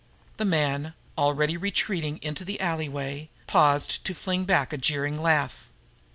[0.37, 5.69] The man, already retreating into the alleyway, paused to fling back a jeering laugh.